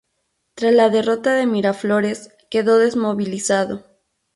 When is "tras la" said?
0.55-0.89